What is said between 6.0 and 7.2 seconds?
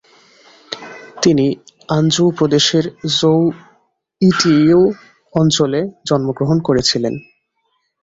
জন্মগ্রহণ করেছিলেন।